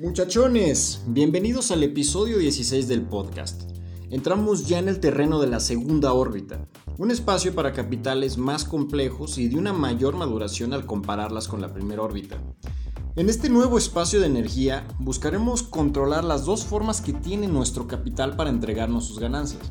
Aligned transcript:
Muchachones, 0.00 1.02
bienvenidos 1.08 1.70
al 1.70 1.82
episodio 1.82 2.38
16 2.38 2.88
del 2.88 3.02
podcast. 3.02 3.70
Entramos 4.08 4.66
ya 4.66 4.78
en 4.78 4.88
el 4.88 4.98
terreno 4.98 5.40
de 5.40 5.46
la 5.46 5.60
segunda 5.60 6.14
órbita, 6.14 6.66
un 6.96 7.10
espacio 7.10 7.54
para 7.54 7.74
capitales 7.74 8.38
más 8.38 8.64
complejos 8.64 9.36
y 9.36 9.48
de 9.48 9.56
una 9.56 9.74
mayor 9.74 10.16
maduración 10.16 10.72
al 10.72 10.86
compararlas 10.86 11.48
con 11.48 11.60
la 11.60 11.74
primera 11.74 12.00
órbita. 12.00 12.42
En 13.14 13.28
este 13.28 13.50
nuevo 13.50 13.76
espacio 13.76 14.20
de 14.20 14.26
energía 14.26 14.88
buscaremos 14.98 15.62
controlar 15.62 16.24
las 16.24 16.46
dos 16.46 16.64
formas 16.64 17.02
que 17.02 17.12
tiene 17.12 17.46
nuestro 17.46 17.86
capital 17.86 18.36
para 18.36 18.48
entregarnos 18.48 19.04
sus 19.04 19.18
ganancias. 19.18 19.70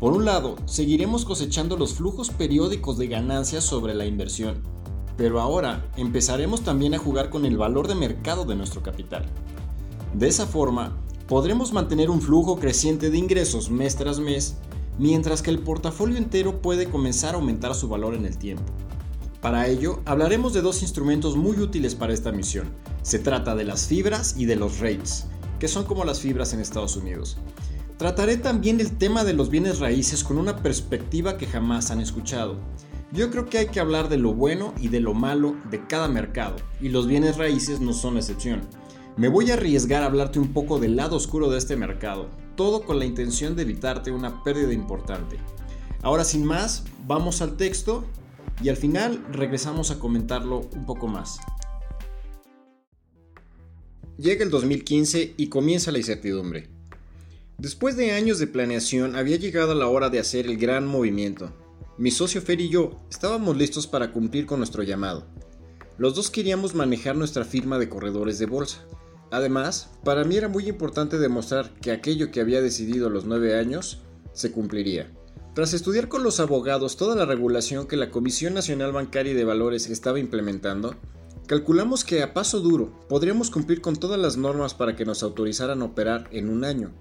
Por 0.00 0.14
un 0.14 0.24
lado, 0.24 0.56
seguiremos 0.64 1.26
cosechando 1.26 1.76
los 1.76 1.92
flujos 1.92 2.30
periódicos 2.30 2.96
de 2.96 3.08
ganancias 3.08 3.64
sobre 3.64 3.92
la 3.92 4.06
inversión, 4.06 4.62
pero 5.18 5.40
ahora 5.40 5.84
empezaremos 5.96 6.62
también 6.62 6.94
a 6.94 6.98
jugar 6.98 7.28
con 7.28 7.44
el 7.44 7.58
valor 7.58 7.88
de 7.88 7.96
mercado 7.96 8.44
de 8.44 8.54
nuestro 8.54 8.84
capital. 8.84 9.26
De 10.14 10.28
esa 10.28 10.46
forma, 10.46 10.96
podremos 11.26 11.72
mantener 11.72 12.08
un 12.08 12.22
flujo 12.22 12.56
creciente 12.56 13.10
de 13.10 13.18
ingresos 13.18 13.68
mes 13.68 13.96
tras 13.96 14.20
mes, 14.20 14.56
mientras 14.96 15.42
que 15.42 15.50
el 15.50 15.58
portafolio 15.58 16.16
entero 16.16 16.62
puede 16.62 16.88
comenzar 16.88 17.34
a 17.34 17.38
aumentar 17.38 17.74
su 17.74 17.88
valor 17.88 18.14
en 18.14 18.26
el 18.26 18.38
tiempo. 18.38 18.72
Para 19.40 19.66
ello, 19.66 20.00
hablaremos 20.04 20.52
de 20.52 20.62
dos 20.62 20.82
instrumentos 20.82 21.36
muy 21.36 21.58
útiles 21.58 21.96
para 21.96 22.14
esta 22.14 22.30
misión. 22.30 22.70
Se 23.02 23.18
trata 23.18 23.56
de 23.56 23.64
las 23.64 23.86
fibras 23.86 24.36
y 24.38 24.44
de 24.44 24.54
los 24.54 24.78
rates, 24.78 25.26
que 25.58 25.66
son 25.66 25.84
como 25.84 26.04
las 26.04 26.20
fibras 26.20 26.52
en 26.52 26.60
Estados 26.60 26.96
Unidos. 26.96 27.38
Trataré 27.96 28.36
también 28.36 28.80
el 28.80 28.96
tema 28.96 29.24
de 29.24 29.32
los 29.32 29.50
bienes 29.50 29.80
raíces 29.80 30.22
con 30.22 30.38
una 30.38 30.62
perspectiva 30.62 31.36
que 31.36 31.48
jamás 31.48 31.90
han 31.90 32.00
escuchado. 32.00 32.56
Yo 33.10 33.30
creo 33.30 33.46
que 33.46 33.56
hay 33.56 33.68
que 33.68 33.80
hablar 33.80 34.10
de 34.10 34.18
lo 34.18 34.34
bueno 34.34 34.74
y 34.78 34.88
de 34.88 35.00
lo 35.00 35.14
malo 35.14 35.56
de 35.70 35.86
cada 35.86 36.08
mercado, 36.08 36.56
y 36.78 36.90
los 36.90 37.06
bienes 37.06 37.38
raíces 37.38 37.80
no 37.80 37.94
son 37.94 38.18
excepción. 38.18 38.60
Me 39.16 39.28
voy 39.28 39.50
a 39.50 39.54
arriesgar 39.54 40.02
a 40.02 40.06
hablarte 40.06 40.38
un 40.38 40.52
poco 40.52 40.78
del 40.78 40.96
lado 40.96 41.16
oscuro 41.16 41.48
de 41.48 41.56
este 41.56 41.74
mercado, 41.74 42.28
todo 42.54 42.82
con 42.82 42.98
la 42.98 43.06
intención 43.06 43.56
de 43.56 43.62
evitarte 43.62 44.10
una 44.10 44.44
pérdida 44.44 44.74
importante. 44.74 45.38
Ahora 46.02 46.22
sin 46.22 46.44
más, 46.44 46.84
vamos 47.06 47.40
al 47.40 47.56
texto 47.56 48.04
y 48.62 48.68
al 48.68 48.76
final 48.76 49.24
regresamos 49.32 49.90
a 49.90 49.98
comentarlo 49.98 50.68
un 50.74 50.84
poco 50.84 51.08
más. 51.08 51.38
Llega 54.18 54.44
el 54.44 54.50
2015 54.50 55.34
y 55.36 55.48
comienza 55.48 55.92
la 55.92 55.98
incertidumbre. 55.98 56.68
Después 57.56 57.96
de 57.96 58.12
años 58.12 58.38
de 58.38 58.48
planeación 58.48 59.16
había 59.16 59.36
llegado 59.36 59.74
la 59.74 59.88
hora 59.88 60.10
de 60.10 60.18
hacer 60.18 60.46
el 60.46 60.58
gran 60.58 60.86
movimiento. 60.86 61.52
Mi 61.98 62.10
socio 62.10 62.40
Fer 62.40 62.60
y 62.60 62.68
yo 62.68 63.00
estábamos 63.10 63.56
listos 63.56 63.86
para 63.86 64.12
cumplir 64.12 64.46
con 64.46 64.60
nuestro 64.60 64.82
llamado. 64.82 65.26
Los 65.98 66.14
dos 66.14 66.30
queríamos 66.30 66.74
manejar 66.74 67.16
nuestra 67.16 67.44
firma 67.44 67.78
de 67.78 67.88
corredores 67.88 68.38
de 68.38 68.46
bolsa 68.46 68.86
Además, 69.30 69.90
para 70.04 70.24
mí 70.24 70.36
era 70.36 70.48
muy 70.48 70.68
importante 70.68 71.18
demostrar 71.18 71.74
que 71.80 71.90
aquello 71.90 72.30
que 72.30 72.40
había 72.40 72.62
decidido 72.62 73.08
a 73.08 73.10
los 73.10 73.26
nueve 73.26 73.58
años 73.58 74.00
se 74.32 74.52
cumpliría. 74.52 75.12
Tras 75.54 75.74
estudiar 75.74 76.08
con 76.08 76.22
los 76.22 76.40
abogados 76.40 76.96
toda 76.96 77.16
la 77.16 77.26
regulación 77.26 77.86
que 77.86 77.96
la 77.96 78.10
Comisión 78.10 78.54
Nacional 78.54 78.92
Bancaria 78.92 79.32
y 79.32 79.36
de 79.36 79.44
Valores 79.44 79.88
estaba 79.90 80.18
implementando, 80.18 80.94
calculamos 81.46 82.04
que 82.04 82.22
a 82.22 82.32
paso 82.32 82.60
duro 82.60 82.92
podríamos 83.08 83.50
cumplir 83.50 83.80
con 83.80 83.96
todas 83.96 84.20
las 84.20 84.36
normas 84.36 84.74
para 84.74 84.96
que 84.96 85.04
nos 85.04 85.22
autorizaran 85.22 85.82
a 85.82 85.86
operar 85.86 86.28
en 86.30 86.48
un 86.48 86.64
año. 86.64 86.92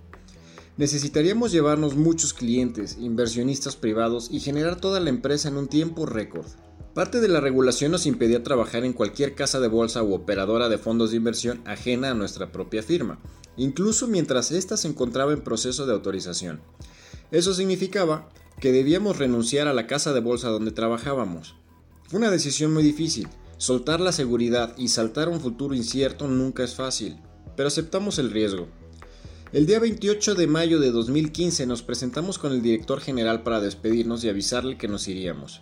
Necesitaríamos 0.78 1.52
llevarnos 1.52 1.96
muchos 1.96 2.36
clientes, 2.36 2.98
inversionistas 3.00 3.76
privados 3.76 4.30
y 4.32 4.40
generar 4.40 4.80
toda 4.80 5.00
la 5.00 5.10
empresa 5.10 5.50
en 5.50 5.58
un 5.58 5.68
tiempo 5.68 6.06
récord. 6.06 6.46
Parte 6.94 7.20
de 7.20 7.28
la 7.28 7.40
regulación 7.40 7.92
nos 7.92 8.06
impedía 8.06 8.44
trabajar 8.44 8.86
en 8.86 8.94
cualquier 8.94 9.34
casa 9.34 9.60
de 9.60 9.68
bolsa 9.68 10.04
u 10.04 10.14
operadora 10.14 10.70
de 10.70 10.78
fondos 10.78 11.10
de 11.10 11.18
inversión 11.18 11.62
ajena 11.66 12.12
a 12.12 12.14
nuestra 12.14 12.52
propia 12.52 12.84
firma, 12.84 13.20
incluso 13.56 14.08
mientras 14.08 14.52
ésta 14.52 14.78
se 14.78 14.88
encontraba 14.88 15.34
en 15.34 15.42
proceso 15.42 15.88
de 15.88 15.94
autorización. 15.94 16.62
Eso 17.32 17.56
significaba 17.56 18.30
que 18.60 18.72
debíamos 18.72 19.18
renunciar 19.18 19.68
a 19.68 19.74
la 19.74 19.88
casa 19.88 20.14
de 20.14 20.20
bolsa 20.20 20.50
donde 20.50 20.72
trabajábamos. 20.72 21.56
Fue 22.08 22.20
una 22.20 22.30
decisión 22.30 22.72
muy 22.72 22.84
difícil. 22.84 23.28
Soltar 23.58 24.00
la 24.00 24.12
seguridad 24.12 24.76
y 24.78 24.90
saltar 24.90 25.28
un 25.28 25.42
futuro 25.42 25.74
incierto 25.74 26.28
nunca 26.28 26.64
es 26.64 26.76
fácil, 26.76 27.18
pero 27.56 27.68
aceptamos 27.68 28.20
el 28.20 28.30
riesgo. 28.30 28.68
El 29.54 29.66
día 29.66 29.80
28 29.80 30.36
de 30.36 30.46
mayo 30.46 30.82
de 30.82 30.92
2015 30.92 31.68
nos 31.68 31.82
presentamos 31.82 32.38
con 32.38 32.52
el 32.52 32.62
director 32.62 33.00
general 33.00 33.44
para 33.44 33.62
despedirnos 33.62 34.22
y 34.26 34.30
avisarle 34.30 34.78
que 34.78 34.90
nos 34.90 35.08
iríamos. 35.08 35.62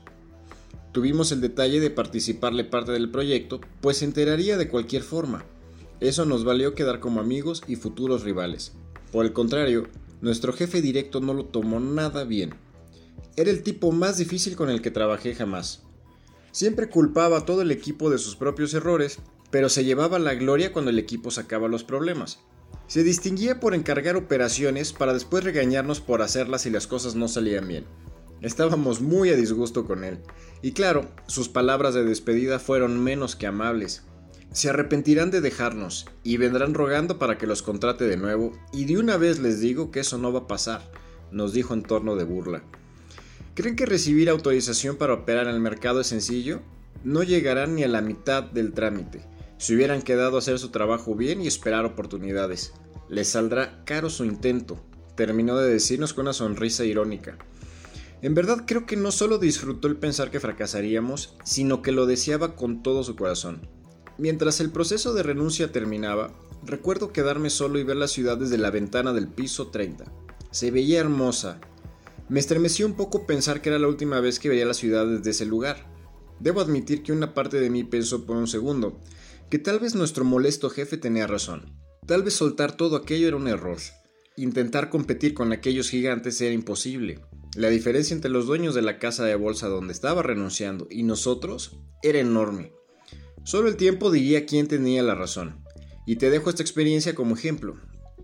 Tuvimos 0.91 1.31
el 1.31 1.39
detalle 1.39 1.79
de 1.79 1.91
participarle 1.91 2.63
parte 2.63 2.93
del 2.93 3.11
proyecto, 3.11 3.61
pues 3.81 3.97
se 3.97 4.05
enteraría 4.05 4.57
de 4.57 4.69
cualquier 4.69 5.03
forma. 5.03 5.45
Eso 5.99 6.25
nos 6.25 6.43
valió 6.43 6.73
quedar 6.73 6.99
como 6.99 7.19
amigos 7.19 7.61
y 7.67 7.75
futuros 7.75 8.23
rivales. 8.23 8.73
Por 9.11 9.23
el 9.23 9.33
contrario, 9.33 9.87
nuestro 10.19 10.51
jefe 10.51 10.81
directo 10.81 11.21
no 11.21 11.35
lo 11.35 11.45
tomó 11.45 11.79
nada 11.79 12.23
bien. 12.23 12.55
Era 13.35 13.51
el 13.51 13.61
tipo 13.61 13.91
más 13.91 14.17
difícil 14.17 14.55
con 14.55 14.71
el 14.71 14.81
que 14.81 14.89
trabajé 14.89 15.35
jamás. 15.35 15.83
Siempre 16.51 16.89
culpaba 16.89 17.37
a 17.37 17.45
todo 17.45 17.61
el 17.61 17.69
equipo 17.69 18.09
de 18.09 18.17
sus 18.17 18.35
propios 18.35 18.73
errores, 18.73 19.19
pero 19.51 19.69
se 19.69 19.85
llevaba 19.85 20.17
la 20.17 20.33
gloria 20.33 20.73
cuando 20.73 20.89
el 20.89 20.97
equipo 20.97 21.29
sacaba 21.29 21.67
los 21.67 21.83
problemas. 21.83 22.39
Se 22.87 23.03
distinguía 23.03 23.59
por 23.59 23.73
encargar 23.73 24.15
operaciones 24.15 24.93
para 24.93 25.13
después 25.13 25.43
regañarnos 25.43 26.01
por 26.01 26.21
hacerlas 26.21 26.61
si 26.61 26.69
las 26.69 26.87
cosas 26.87 27.15
no 27.15 27.27
salían 27.27 27.67
bien. 27.67 27.85
Estábamos 28.41 29.01
muy 29.01 29.29
a 29.29 29.35
disgusto 29.35 29.85
con 29.85 30.03
él, 30.03 30.19
y 30.61 30.73
claro, 30.73 31.09
sus 31.25 31.49
palabras 31.49 31.93
de 31.93 32.03
despedida 32.03 32.59
fueron 32.59 33.03
menos 33.03 33.35
que 33.35 33.47
amables. 33.47 34.03
Se 34.51 34.69
arrepentirán 34.69 35.31
de 35.31 35.41
dejarnos 35.41 36.05
y 36.23 36.37
vendrán 36.37 36.73
rogando 36.73 37.17
para 37.17 37.37
que 37.37 37.47
los 37.47 37.61
contrate 37.61 38.05
de 38.05 38.17
nuevo, 38.17 38.51
y 38.71 38.85
de 38.85 38.97
una 38.97 39.17
vez 39.17 39.39
les 39.39 39.59
digo 39.59 39.89
que 39.89 40.01
eso 40.01 40.17
no 40.17 40.31
va 40.31 40.41
a 40.41 40.47
pasar, 40.47 40.81
nos 41.31 41.53
dijo 41.53 41.73
en 41.73 41.83
torno 41.83 42.15
de 42.15 42.23
burla. 42.23 42.63
¿Creen 43.55 43.75
que 43.75 43.85
recibir 43.85 44.29
autorización 44.29 44.97
para 44.97 45.13
operar 45.13 45.47
en 45.47 45.55
el 45.55 45.61
mercado 45.61 46.01
es 46.01 46.07
sencillo? 46.07 46.61
No 47.03 47.23
llegarán 47.23 47.75
ni 47.75 47.83
a 47.83 47.87
la 47.87 48.01
mitad 48.01 48.43
del 48.43 48.73
trámite. 48.73 49.21
Si 49.57 49.73
hubieran 49.73 50.01
quedado 50.01 50.35
a 50.35 50.39
hacer 50.39 50.59
su 50.59 50.69
trabajo 50.69 51.15
bien 51.15 51.41
y 51.41 51.47
esperar 51.47 51.85
oportunidades. 51.85 52.73
Les 53.09 53.29
saldrá 53.29 53.83
caro 53.85 54.09
su 54.09 54.25
intento, 54.25 54.83
terminó 55.15 55.57
de 55.57 55.71
decirnos 55.71 56.13
con 56.13 56.23
una 56.23 56.33
sonrisa 56.33 56.83
irónica. 56.83 57.37
En 58.21 58.33
verdad 58.33 58.63
creo 58.65 58.85
que 58.85 58.97
no 58.97 59.11
solo 59.11 59.37
disfrutó 59.37 59.87
el 59.87 59.97
pensar 59.97 60.31
que 60.31 60.39
fracasaríamos, 60.39 61.35
sino 61.43 61.81
que 61.81 61.91
lo 61.91 62.05
deseaba 62.05 62.55
con 62.55 62.83
todo 62.83 63.03
su 63.03 63.15
corazón. 63.15 63.67
Mientras 64.17 64.59
el 64.59 64.71
proceso 64.71 65.13
de 65.13 65.23
renuncia 65.23 65.71
terminaba, 65.71 66.31
recuerdo 66.63 67.13
quedarme 67.13 67.49
solo 67.49 67.79
y 67.79 67.83
ver 67.83 67.97
la 67.97 68.07
ciudad 68.07 68.37
desde 68.37 68.57
la 68.57 68.71
ventana 68.71 69.13
del 69.13 69.27
piso 69.27 69.67
30. 69.67 70.05
Se 70.51 70.71
veía 70.71 70.99
hermosa. 70.99 71.59
Me 72.27 72.39
estremeció 72.39 72.87
un 72.87 72.95
poco 72.95 73.25
pensar 73.25 73.61
que 73.61 73.69
era 73.69 73.79
la 73.79 73.87
última 73.87 74.19
vez 74.19 74.39
que 74.39 74.49
veía 74.49 74.65
la 74.65 74.73
ciudad 74.73 75.05
desde 75.05 75.31
ese 75.31 75.45
lugar. 75.45 75.85
Debo 76.39 76.61
admitir 76.61 77.03
que 77.03 77.11
una 77.11 77.33
parte 77.33 77.59
de 77.59 77.69
mí 77.69 77.83
pensó 77.83 78.25
por 78.25 78.35
un 78.35 78.47
segundo 78.47 78.99
que 79.49 79.59
tal 79.59 79.79
vez 79.79 79.95
nuestro 79.95 80.25
molesto 80.25 80.69
jefe 80.69 80.97
tenía 80.97 81.27
razón. 81.27 81.77
Tal 82.05 82.23
vez 82.23 82.33
soltar 82.33 82.75
todo 82.75 82.95
aquello 82.95 83.27
era 83.27 83.37
un 83.37 83.47
error. 83.47 83.77
Intentar 84.37 84.89
competir 84.89 85.33
con 85.33 85.51
aquellos 85.51 85.89
gigantes 85.89 86.41
era 86.41 86.53
imposible. 86.53 87.19
La 87.55 87.69
diferencia 87.69 88.13
entre 88.13 88.31
los 88.31 88.47
dueños 88.47 88.75
de 88.75 88.81
la 88.81 88.99
casa 88.99 89.23
de 89.23 89.35
bolsa 89.35 89.67
donde 89.67 89.93
estaba 89.93 90.21
renunciando 90.21 90.87
y 90.89 91.03
nosotros 91.03 91.77
era 92.03 92.19
enorme. 92.19 92.73
Solo 93.43 93.69
el 93.69 93.77
tiempo 93.77 94.11
diría 94.11 94.45
quién 94.45 94.67
tenía 94.67 95.03
la 95.03 95.15
razón. 95.15 95.63
Y 96.05 96.17
te 96.17 96.29
dejo 96.29 96.49
esta 96.49 96.63
experiencia 96.63 97.15
como 97.15 97.35
ejemplo. 97.35 97.77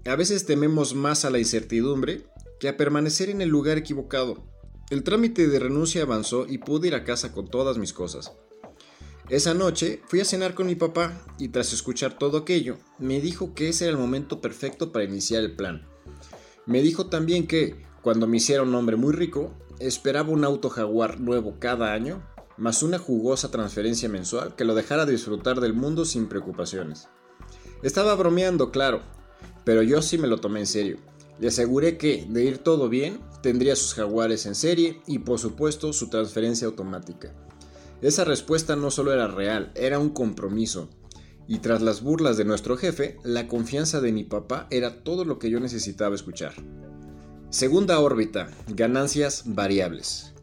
A 0.05 0.15
veces 0.15 0.45
tememos 0.45 0.95
más 0.95 1.25
a 1.25 1.29
la 1.29 1.39
incertidumbre 1.39 2.25
que 2.59 2.67
a 2.67 2.77
permanecer 2.77 3.29
en 3.29 3.41
el 3.41 3.49
lugar 3.49 3.77
equivocado. 3.77 4.43
El 4.89 5.03
trámite 5.03 5.47
de 5.47 5.59
renuncia 5.59 6.03
avanzó 6.03 6.45
y 6.47 6.57
pude 6.57 6.89
ir 6.89 6.95
a 6.95 7.03
casa 7.05 7.31
con 7.31 7.47
todas 7.49 7.77
mis 7.77 7.93
cosas. 7.93 8.33
Esa 9.29 9.53
noche 9.53 10.01
fui 10.07 10.19
a 10.19 10.25
cenar 10.25 10.53
con 10.55 10.67
mi 10.67 10.75
papá 10.75 11.25
y 11.37 11.49
tras 11.49 11.71
escuchar 11.73 12.17
todo 12.17 12.37
aquello, 12.37 12.77
me 12.99 13.21
dijo 13.21 13.53
que 13.53 13.69
ese 13.69 13.85
era 13.85 13.93
el 13.93 13.99
momento 13.99 14.41
perfecto 14.41 14.91
para 14.91 15.05
iniciar 15.05 15.43
el 15.43 15.55
plan. 15.55 15.87
Me 16.65 16.81
dijo 16.81 17.07
también 17.07 17.47
que, 17.47 17.81
cuando 18.01 18.27
me 18.27 18.37
hiciera 18.37 18.63
un 18.63 18.75
hombre 18.75 18.97
muy 18.97 19.13
rico, 19.13 19.53
esperaba 19.79 20.29
un 20.29 20.43
auto 20.43 20.69
jaguar 20.69 21.19
nuevo 21.19 21.55
cada 21.59 21.93
año, 21.93 22.21
más 22.57 22.83
una 22.83 22.99
jugosa 22.99 23.49
transferencia 23.49 24.09
mensual 24.09 24.55
que 24.55 24.65
lo 24.65 24.75
dejara 24.75 25.05
disfrutar 25.05 25.61
del 25.61 25.73
mundo 25.73 26.05
sin 26.05 26.27
preocupaciones. 26.27 27.07
Estaba 27.83 28.13
bromeando, 28.15 28.69
claro, 28.71 29.01
pero 29.63 29.81
yo 29.81 30.01
sí 30.01 30.17
me 30.17 30.27
lo 30.27 30.39
tomé 30.39 30.59
en 30.59 30.67
serio. 30.67 30.97
Le 31.39 31.47
aseguré 31.47 31.97
que, 31.97 32.25
de 32.29 32.43
ir 32.43 32.57
todo 32.59 32.89
bien, 32.89 33.19
tendría 33.41 33.75
sus 33.75 33.93
jaguares 33.95 34.45
en 34.45 34.55
serie 34.55 35.01
y 35.07 35.19
por 35.19 35.39
supuesto 35.39 35.93
su 35.93 36.09
transferencia 36.09 36.67
automática. 36.67 37.33
Esa 38.01 38.23
respuesta 38.23 38.75
no 38.75 38.89
solo 38.89 39.13
era 39.13 39.27
real, 39.27 39.71
era 39.75 39.99
un 39.99 40.09
compromiso. 40.09 40.89
Y 41.47 41.59
tras 41.59 41.81
las 41.81 42.01
burlas 42.01 42.37
de 42.37 42.45
nuestro 42.45 42.77
jefe, 42.77 43.17
la 43.23 43.47
confianza 43.47 44.01
de 44.01 44.11
mi 44.11 44.23
papá 44.23 44.67
era 44.71 45.03
todo 45.03 45.25
lo 45.25 45.37
que 45.37 45.49
yo 45.49 45.59
necesitaba 45.59 46.15
escuchar. 46.15 46.53
Segunda 47.49 47.99
órbita, 47.99 48.49
ganancias 48.67 49.43
variables. 49.45 50.33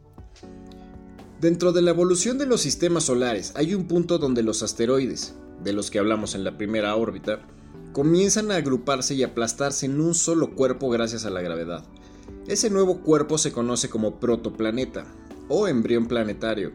Dentro 1.41 1.73
de 1.73 1.83
la 1.83 1.91
evolución 1.91 2.37
de 2.37 2.47
los 2.47 2.61
sistemas 2.61 3.05
solares 3.05 3.53
hay 3.55 3.75
un 3.75 3.87
punto 3.87 4.19
donde 4.19 4.43
los 4.43 4.63
asteroides, 4.63 5.35
de 5.63 5.73
los 5.73 5.91
que 5.91 5.99
hablamos 5.99 6.35
en 6.35 6.45
la 6.45 6.59
primera 6.59 6.95
órbita, 6.97 7.41
comienzan 7.93 8.51
a 8.51 8.57
agruparse 8.57 9.15
y 9.15 9.23
aplastarse 9.23 9.87
en 9.87 10.01
un 10.01 10.15
solo 10.15 10.55
cuerpo 10.55 10.91
gracias 10.91 11.25
a 11.25 11.31
la 11.31 11.41
gravedad. 11.41 11.85
Ese 12.47 12.71
nuevo 12.71 13.01
cuerpo 13.01 13.39
se 13.39 13.53
conoce 13.53 13.89
como 13.89 14.21
protoplaneta 14.21 15.07
o 15.49 15.67
embrión 15.69 16.07
planetario. 16.07 16.73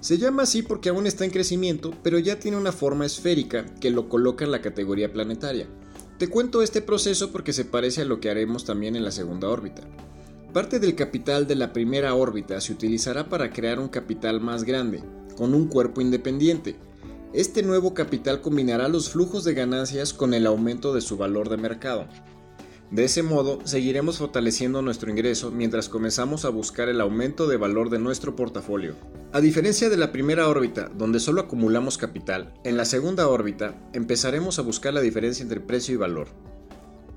Se 0.00 0.18
llama 0.18 0.42
así 0.42 0.62
porque 0.62 0.90
aún 0.90 1.06
está 1.06 1.24
en 1.24 1.30
crecimiento, 1.30 1.92
pero 2.02 2.18
ya 2.18 2.38
tiene 2.38 2.56
una 2.56 2.72
forma 2.72 3.06
esférica 3.06 3.66
que 3.80 3.90
lo 3.90 4.08
coloca 4.08 4.44
en 4.44 4.52
la 4.52 4.60
categoría 4.60 5.12
planetaria. 5.12 5.66
Te 6.18 6.28
cuento 6.28 6.62
este 6.62 6.80
proceso 6.80 7.32
porque 7.32 7.52
se 7.52 7.64
parece 7.64 8.02
a 8.02 8.04
lo 8.04 8.20
que 8.20 8.30
haremos 8.30 8.64
también 8.64 8.96
en 8.96 9.04
la 9.04 9.10
segunda 9.10 9.48
órbita. 9.48 9.82
Parte 10.52 10.78
del 10.78 10.94
capital 10.94 11.46
de 11.46 11.56
la 11.56 11.72
primera 11.72 12.14
órbita 12.14 12.60
se 12.60 12.72
utilizará 12.72 13.28
para 13.28 13.50
crear 13.50 13.78
un 13.78 13.88
capital 13.88 14.40
más 14.40 14.64
grande, 14.64 15.02
con 15.36 15.54
un 15.54 15.68
cuerpo 15.68 16.00
independiente. 16.00 16.76
Este 17.34 17.62
nuevo 17.62 17.92
capital 17.92 18.40
combinará 18.40 18.88
los 18.88 19.10
flujos 19.10 19.44
de 19.44 19.52
ganancias 19.52 20.14
con 20.14 20.32
el 20.32 20.46
aumento 20.46 20.94
de 20.94 21.02
su 21.02 21.18
valor 21.18 21.50
de 21.50 21.58
mercado. 21.58 22.06
De 22.90 23.04
ese 23.04 23.24
modo, 23.24 23.58
seguiremos 23.64 24.18
fortaleciendo 24.18 24.80
nuestro 24.80 25.10
ingreso 25.10 25.50
mientras 25.50 25.88
comenzamos 25.88 26.44
a 26.44 26.50
buscar 26.50 26.88
el 26.88 27.00
aumento 27.00 27.48
de 27.48 27.56
valor 27.56 27.90
de 27.90 27.98
nuestro 27.98 28.36
portafolio. 28.36 28.94
A 29.32 29.40
diferencia 29.40 29.88
de 29.88 29.96
la 29.96 30.12
primera 30.12 30.48
órbita, 30.48 30.88
donde 30.96 31.18
solo 31.18 31.40
acumulamos 31.40 31.98
capital, 31.98 32.54
en 32.62 32.76
la 32.76 32.84
segunda 32.84 33.26
órbita 33.26 33.74
empezaremos 33.92 34.60
a 34.60 34.62
buscar 34.62 34.94
la 34.94 35.00
diferencia 35.00 35.42
entre 35.42 35.60
precio 35.60 35.94
y 35.94 35.98
valor. 35.98 36.28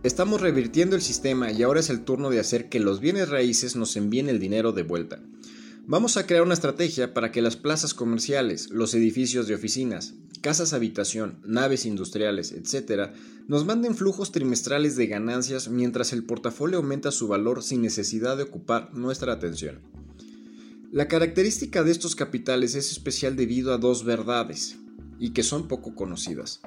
Estamos 0.02 0.42
revirtiendo 0.42 0.96
el 0.96 1.04
sistema 1.04 1.52
y 1.52 1.62
ahora 1.62 1.82
es 1.82 1.92
el 1.92 2.02
turno 2.02 2.32
de 2.32 2.40
hacer 2.40 2.68
que 2.68 2.80
los 2.80 3.00
bienes 3.00 3.30
raíces 3.30 3.76
nos 3.76 3.96
envíen 3.96 4.28
el 4.28 4.40
dinero 4.40 4.72
de 4.72 4.84
vuelta. 4.84 5.20
Vamos 5.88 6.18
a 6.18 6.28
crear 6.28 6.44
una 6.44 6.54
estrategia 6.54 7.14
para 7.14 7.32
que 7.32 7.42
las 7.42 7.56
plazas 7.56 7.94
comerciales, 7.94 8.70
los 8.70 8.94
edificios 8.94 9.48
de 9.48 9.56
oficinas, 9.56 10.14
casas 10.42 10.74
habitación, 10.74 11.40
naves 11.46 11.86
industriales, 11.86 12.52
etc., 12.52 13.12
nos 13.48 13.66
manden 13.66 13.96
flujos 13.96 14.32
trimestrales 14.32 14.96
de 14.96 15.08
ganancias 15.08 15.70
mientras 15.70 16.14
el 16.14 16.24
portafolio 16.24 16.78
aumenta 16.78 17.12
su 17.12 17.28
valor 17.28 17.64
sin 17.64 17.82
necesidad 17.82 18.38
de 18.38 18.44
ocupar 18.44 18.94
nuestra 18.94 19.34
atención. 19.34 19.80
La 20.92 21.08
característica 21.08 21.84
de 21.84 21.92
estos 21.92 22.16
capitales 22.16 22.76
es 22.76 22.92
especial 22.92 23.36
debido 23.36 23.74
a 23.74 23.78
dos 23.78 24.04
verdades, 24.04 24.78
y 25.20 25.32
que 25.32 25.44
son 25.44 25.68
poco 25.68 25.94
conocidas. 25.94 26.62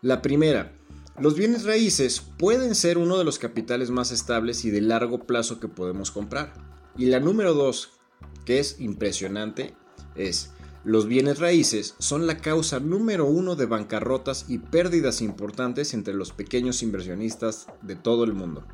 La 0.00 0.22
primera, 0.22 0.72
los 1.20 1.36
bienes 1.36 1.64
raíces 1.64 2.20
pueden 2.20 2.74
ser 2.74 2.98
uno 2.98 3.18
de 3.18 3.24
los 3.24 3.38
capitales 3.38 3.90
más 3.90 4.10
estables 4.10 4.64
y 4.64 4.70
de 4.70 4.80
largo 4.80 5.26
plazo 5.26 5.60
que 5.60 5.68
podemos 5.68 6.10
comprar. 6.10 6.54
Y 6.96 7.06
la 7.06 7.20
número 7.20 7.54
dos, 7.54 7.97
que 8.44 8.58
es 8.58 8.80
impresionante 8.80 9.74
es 10.14 10.52
los 10.84 11.06
bienes 11.06 11.38
raíces 11.38 11.96
son 11.98 12.26
la 12.26 12.38
causa 12.38 12.80
número 12.80 13.26
uno 13.26 13.56
de 13.56 13.66
bancarrotas 13.66 14.46
y 14.48 14.58
pérdidas 14.58 15.20
importantes 15.20 15.92
entre 15.92 16.14
los 16.14 16.32
pequeños 16.32 16.82
inversionistas 16.82 17.66
de 17.82 17.96
todo 17.96 18.24
el 18.24 18.32
mundo. 18.32 18.64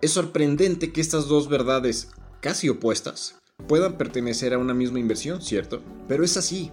Es 0.00 0.12
sorprendente 0.12 0.92
que 0.92 1.00
estas 1.00 1.28
dos 1.28 1.48
verdades 1.48 2.08
casi 2.40 2.68
opuestas 2.68 3.36
puedan 3.68 3.98
pertenecer 3.98 4.54
a 4.54 4.58
una 4.58 4.74
misma 4.74 5.00
inversión, 5.00 5.42
¿cierto? 5.42 5.82
Pero 6.08 6.24
es 6.24 6.36
así. 6.36 6.70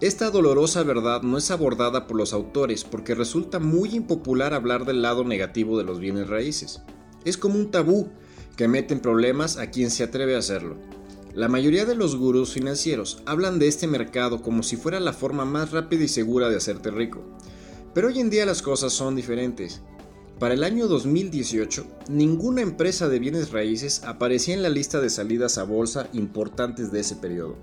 Esta 0.00 0.30
dolorosa 0.30 0.82
verdad 0.82 1.22
no 1.22 1.38
es 1.38 1.50
abordada 1.50 2.06
por 2.06 2.16
los 2.16 2.32
autores 2.32 2.84
porque 2.84 3.14
resulta 3.14 3.58
muy 3.58 3.94
impopular 3.94 4.52
hablar 4.54 4.84
del 4.84 5.02
lado 5.02 5.24
negativo 5.24 5.78
de 5.78 5.84
los 5.84 5.98
bienes 5.98 6.28
raíces. 6.28 6.82
Es 7.24 7.36
como 7.36 7.56
un 7.56 7.70
tabú 7.70 8.10
que 8.56 8.68
mete 8.68 8.94
en 8.94 9.00
problemas 9.00 9.56
a 9.56 9.70
quien 9.70 9.90
se 9.90 10.04
atreve 10.04 10.34
a 10.34 10.38
hacerlo. 10.38 10.76
La 11.34 11.48
mayoría 11.48 11.86
de 11.86 11.94
los 11.94 12.16
gurús 12.16 12.52
financieros 12.52 13.22
hablan 13.24 13.58
de 13.58 13.66
este 13.66 13.86
mercado 13.86 14.42
como 14.42 14.62
si 14.62 14.76
fuera 14.76 15.00
la 15.00 15.14
forma 15.14 15.46
más 15.46 15.70
rápida 15.70 16.04
y 16.04 16.08
segura 16.08 16.50
de 16.50 16.56
hacerte 16.56 16.90
rico. 16.90 17.24
Pero 17.94 18.08
hoy 18.08 18.20
en 18.20 18.28
día 18.28 18.44
las 18.44 18.60
cosas 18.60 18.92
son 18.92 19.16
diferentes. 19.16 19.80
Para 20.38 20.52
el 20.52 20.62
año 20.62 20.88
2018, 20.88 21.86
ninguna 22.10 22.60
empresa 22.60 23.08
de 23.08 23.18
bienes 23.18 23.50
raíces 23.50 24.02
aparecía 24.04 24.52
en 24.52 24.62
la 24.62 24.68
lista 24.68 25.00
de 25.00 25.08
salidas 25.08 25.56
a 25.56 25.64
bolsa 25.64 26.08
importantes 26.12 26.92
de 26.92 27.00
ese 27.00 27.16
periodo. 27.16 27.56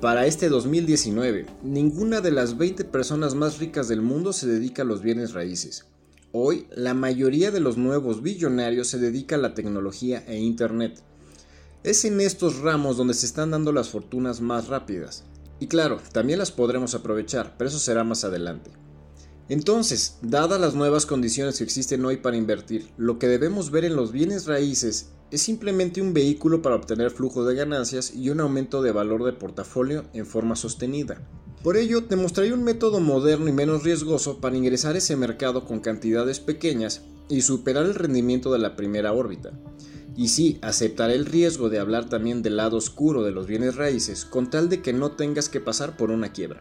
Para 0.00 0.26
este 0.26 0.48
2019, 0.48 1.44
ninguna 1.62 2.22
de 2.22 2.30
las 2.30 2.56
20 2.56 2.84
personas 2.86 3.34
más 3.34 3.58
ricas 3.58 3.86
del 3.86 4.00
mundo 4.00 4.32
se 4.32 4.46
dedica 4.46 4.80
a 4.80 4.86
los 4.86 5.02
bienes 5.02 5.34
raíces. 5.34 5.84
Hoy, 6.32 6.66
la 6.74 6.94
mayoría 6.94 7.50
de 7.50 7.60
los 7.60 7.76
nuevos 7.76 8.22
billonarios 8.22 8.88
se 8.88 8.98
dedica 8.98 9.36
a 9.36 9.38
la 9.38 9.52
tecnología 9.52 10.24
e 10.26 10.38
Internet. 10.38 11.02
Es 11.84 12.04
en 12.04 12.20
estos 12.20 12.60
ramos 12.60 12.96
donde 12.96 13.12
se 13.12 13.26
están 13.26 13.50
dando 13.50 13.72
las 13.72 13.88
fortunas 13.88 14.40
más 14.40 14.68
rápidas. 14.68 15.24
Y 15.58 15.66
claro, 15.66 15.98
también 16.12 16.38
las 16.38 16.52
podremos 16.52 16.94
aprovechar, 16.94 17.56
pero 17.58 17.68
eso 17.68 17.80
será 17.80 18.04
más 18.04 18.22
adelante. 18.22 18.70
Entonces, 19.48 20.18
dadas 20.22 20.60
las 20.60 20.76
nuevas 20.76 21.06
condiciones 21.06 21.58
que 21.58 21.64
existen 21.64 22.04
hoy 22.04 22.18
para 22.18 22.36
invertir, 22.36 22.88
lo 22.96 23.18
que 23.18 23.26
debemos 23.26 23.72
ver 23.72 23.84
en 23.84 23.96
los 23.96 24.12
bienes 24.12 24.46
raíces 24.46 25.10
es 25.32 25.42
simplemente 25.42 26.00
un 26.00 26.14
vehículo 26.14 26.62
para 26.62 26.76
obtener 26.76 27.10
flujo 27.10 27.44
de 27.44 27.56
ganancias 27.56 28.14
y 28.14 28.30
un 28.30 28.38
aumento 28.38 28.80
de 28.80 28.92
valor 28.92 29.24
de 29.24 29.32
portafolio 29.32 30.04
en 30.12 30.24
forma 30.24 30.54
sostenida. 30.54 31.20
Por 31.64 31.76
ello, 31.76 32.04
te 32.04 32.14
mostraré 32.14 32.52
un 32.52 32.62
método 32.62 33.00
moderno 33.00 33.48
y 33.48 33.52
menos 33.52 33.82
riesgoso 33.82 34.40
para 34.40 34.56
ingresar 34.56 34.94
a 34.94 34.98
ese 34.98 35.16
mercado 35.16 35.64
con 35.64 35.80
cantidades 35.80 36.38
pequeñas 36.38 37.02
y 37.28 37.42
superar 37.42 37.86
el 37.86 37.96
rendimiento 37.96 38.52
de 38.52 38.60
la 38.60 38.76
primera 38.76 39.12
órbita. 39.12 39.52
Y 40.16 40.28
sí, 40.28 40.58
aceptaré 40.60 41.14
el 41.14 41.26
riesgo 41.26 41.70
de 41.70 41.78
hablar 41.78 42.08
también 42.08 42.42
del 42.42 42.56
lado 42.56 42.76
oscuro 42.76 43.22
de 43.22 43.32
los 43.32 43.46
bienes 43.46 43.76
raíces 43.76 44.24
con 44.24 44.50
tal 44.50 44.68
de 44.68 44.82
que 44.82 44.92
no 44.92 45.12
tengas 45.12 45.48
que 45.48 45.60
pasar 45.60 45.96
por 45.96 46.10
una 46.10 46.32
quiebra. 46.32 46.60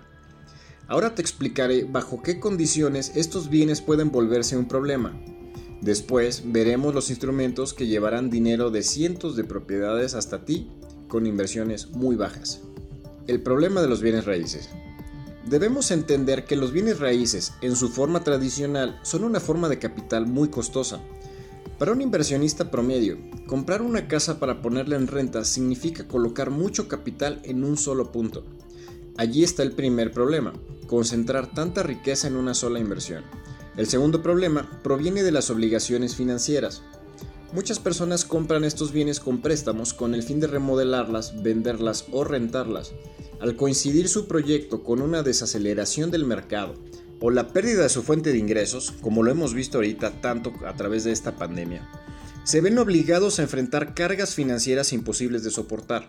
Ahora 0.88 1.16
te 1.16 1.22
explicaré 1.22 1.84
bajo 1.84 2.22
qué 2.22 2.40
condiciones 2.40 3.12
estos 3.16 3.50
bienes 3.50 3.82
pueden 3.82 4.12
volverse 4.12 4.58
un 4.58 4.68
problema. 4.68 5.14
Después 5.82 6.44
veremos 6.46 6.94
los 6.94 7.10
instrumentos 7.10 7.74
que 7.74 7.88
llevarán 7.88 8.30
dinero 8.30 8.72
de 8.72 8.84
cientos 8.84 9.36
de 9.36 9.44
propiedades 9.44 10.14
hasta 10.14 10.46
ti 10.46 10.70
con 11.08 11.26
inversiones 11.26 11.90
muy 11.92 12.16
bajas. 12.16 12.62
El 13.28 13.42
problema 13.42 13.82
de 13.82 13.88
los 13.88 14.02
bienes 14.02 14.26
raíces. 14.26 14.70
Debemos 15.50 15.92
entender 15.92 16.46
que 16.46 16.56
los 16.56 16.72
bienes 16.72 17.00
raíces, 17.00 17.54
en 17.62 17.76
su 17.76 17.90
forma 17.90 18.24
tradicional, 18.24 19.00
son 19.02 19.24
una 19.24 19.40
forma 19.40 19.70
de 19.70 19.80
capital 19.80 20.28
muy 20.28 20.50
costosa, 20.50 21.02
para 21.82 21.94
un 21.94 22.02
inversionista 22.04 22.70
promedio, 22.70 23.18
comprar 23.48 23.82
una 23.82 24.08
casa 24.08 24.40
para 24.40 24.62
ponerla 24.62 24.98
en 24.98 25.08
renta 25.08 25.44
significa 25.44 26.08
colocar 26.08 26.52
mucho 26.52 26.88
capital 26.88 27.42
en 27.44 27.64
un 27.64 27.76
solo 27.76 28.12
punto. 28.12 28.44
Allí 29.18 29.44
está 29.44 29.64
el 29.64 29.72
primer 29.72 30.12
problema, 30.12 30.54
concentrar 30.86 31.52
tanta 31.52 31.82
riqueza 31.82 32.28
en 32.28 32.36
una 32.36 32.54
sola 32.54 32.78
inversión. 32.78 33.24
El 33.78 33.88
segundo 33.88 34.22
problema 34.22 34.70
proviene 34.84 35.24
de 35.24 35.32
las 35.32 35.50
obligaciones 35.50 36.16
financieras. 36.16 36.84
Muchas 37.52 37.80
personas 37.80 38.26
compran 38.26 38.64
estos 38.64 38.92
bienes 38.92 39.20
con 39.20 39.42
préstamos 39.42 39.96
con 39.96 40.14
el 40.14 40.22
fin 40.22 40.40
de 40.40 40.46
remodelarlas, 40.46 41.42
venderlas 41.42 42.06
o 42.12 42.24
rentarlas. 42.24 42.92
Al 43.40 43.56
coincidir 43.56 44.08
su 44.08 44.28
proyecto 44.28 44.84
con 44.84 45.02
una 45.02 45.24
desaceleración 45.24 46.12
del 46.12 46.26
mercado, 46.26 46.76
o 47.22 47.30
la 47.30 47.50
pérdida 47.50 47.84
de 47.84 47.90
su 47.90 48.04
fuente 48.04 48.32
de 48.32 48.40
ingresos, 48.40 48.92
como 49.00 49.24
lo 49.24 49.32
hemos 49.32 49.54
visto 49.54 49.78
ahorita 49.78 50.22
tanto 50.22 50.54
a 50.66 50.74
través 50.74 51.04
de 51.04 51.12
esta 51.12 51.36
pandemia, 51.36 51.88
se 52.44 52.62
ven 52.62 52.80
obligados 52.80 53.40
a 53.40 53.44
enfrentar 53.44 53.94
cargas 53.94 54.34
financieras 54.34 54.92
imposibles 54.92 55.44
de 55.44 55.52
soportar. 55.52 56.08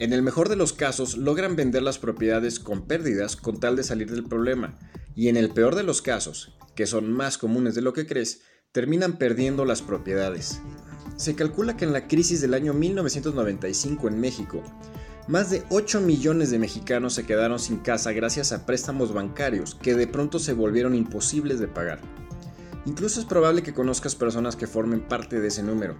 En 0.00 0.12
el 0.12 0.22
mejor 0.22 0.48
de 0.48 0.56
los 0.56 0.72
casos 0.72 1.16
logran 1.16 1.54
vender 1.54 1.82
las 1.82 1.98
propiedades 1.98 2.58
con 2.58 2.86
pérdidas 2.86 3.36
con 3.36 3.60
tal 3.60 3.76
de 3.76 3.84
salir 3.84 4.10
del 4.10 4.24
problema, 4.24 4.76
y 5.14 5.28
en 5.28 5.36
el 5.36 5.50
peor 5.50 5.76
de 5.76 5.84
los 5.84 6.02
casos, 6.02 6.56
que 6.74 6.86
son 6.86 7.12
más 7.12 7.38
comunes 7.38 7.76
de 7.76 7.82
lo 7.82 7.92
que 7.92 8.06
crees, 8.06 8.42
terminan 8.72 9.18
perdiendo 9.18 9.64
las 9.64 9.82
propiedades. 9.82 10.60
Se 11.16 11.36
calcula 11.36 11.76
que 11.76 11.84
en 11.84 11.92
la 11.92 12.08
crisis 12.08 12.40
del 12.40 12.54
año 12.54 12.74
1995 12.74 14.08
en 14.08 14.20
México, 14.20 14.62
más 15.28 15.50
de 15.50 15.62
8 15.70 16.00
millones 16.00 16.50
de 16.50 16.58
mexicanos 16.58 17.14
se 17.14 17.24
quedaron 17.24 17.58
sin 17.58 17.78
casa 17.78 18.12
gracias 18.12 18.52
a 18.52 18.66
préstamos 18.66 19.12
bancarios 19.12 19.74
que 19.74 19.94
de 19.94 20.06
pronto 20.06 20.38
se 20.38 20.52
volvieron 20.52 20.94
imposibles 20.94 21.60
de 21.60 21.68
pagar. 21.68 22.00
Incluso 22.86 23.20
es 23.20 23.26
probable 23.26 23.62
que 23.62 23.74
conozcas 23.74 24.14
personas 24.14 24.56
que 24.56 24.66
formen 24.66 25.00
parte 25.00 25.40
de 25.40 25.48
ese 25.48 25.62
número. 25.62 25.96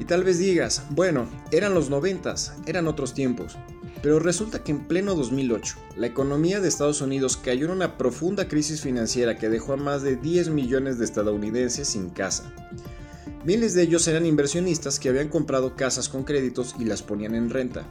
Y 0.00 0.04
tal 0.04 0.24
vez 0.24 0.38
digas, 0.38 0.82
bueno, 0.90 1.26
eran 1.52 1.72
los 1.72 1.88
90, 1.88 2.34
eran 2.66 2.86
otros 2.86 3.14
tiempos. 3.14 3.56
Pero 4.02 4.18
resulta 4.18 4.62
que 4.62 4.72
en 4.72 4.86
pleno 4.86 5.14
2008, 5.14 5.76
la 5.96 6.06
economía 6.06 6.60
de 6.60 6.68
Estados 6.68 7.00
Unidos 7.00 7.36
cayó 7.36 7.66
en 7.66 7.72
una 7.72 7.96
profunda 7.96 8.46
crisis 8.46 8.82
financiera 8.82 9.38
que 9.38 9.48
dejó 9.48 9.72
a 9.72 9.76
más 9.76 10.02
de 10.02 10.16
10 10.16 10.50
millones 10.50 10.98
de 10.98 11.06
estadounidenses 11.06 11.88
sin 11.88 12.10
casa. 12.10 12.52
Miles 13.44 13.74
de 13.74 13.82
ellos 13.82 14.06
eran 14.08 14.26
inversionistas 14.26 14.98
que 14.98 15.08
habían 15.08 15.28
comprado 15.28 15.76
casas 15.76 16.08
con 16.08 16.24
créditos 16.24 16.74
y 16.78 16.84
las 16.84 17.02
ponían 17.02 17.34
en 17.34 17.48
renta, 17.48 17.86